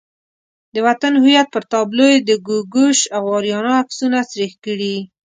د 0.73 0.75
وطن 0.87 1.13
هویت 1.23 1.47
پر 1.53 1.63
تابلو 1.71 2.05
یې 2.13 2.19
د 2.29 2.31
ګوګوش 2.47 2.99
او 3.15 3.23
آریانا 3.37 3.73
عکسونه 3.83 4.17
سریښ 4.29 4.53
کړي. 4.65 4.95